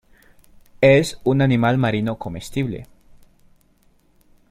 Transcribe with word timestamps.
Es 0.95 1.21
un 1.23 1.43
animal 1.43 1.77
marino 1.77 2.17
comestible. 2.17 2.87